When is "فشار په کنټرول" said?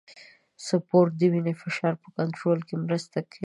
1.61-2.59